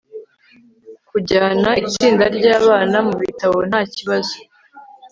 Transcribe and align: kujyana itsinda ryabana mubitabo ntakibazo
kujyana 1.09 1.69
itsinda 1.87 2.25
ryabana 2.37 2.97
mubitabo 3.07 3.57
ntakibazo 3.69 4.35